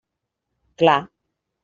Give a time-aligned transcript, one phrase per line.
[0.79, 1.05] Clar.